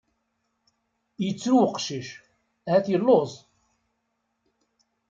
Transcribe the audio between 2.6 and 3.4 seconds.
ahat yelluẓ?